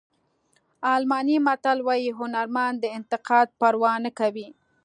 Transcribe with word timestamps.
الماني 0.95 1.35
متل 1.47 1.77
وایي 1.87 2.11
هنرمند 2.19 2.75
د 2.81 2.85
انتقاد 2.97 3.47
پروا 3.59 3.93
نه 4.05 4.11
کوي. 4.19 4.47